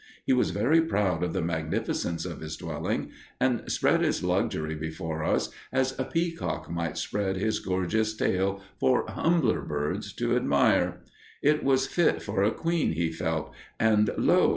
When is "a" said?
5.99-6.03, 12.41-12.49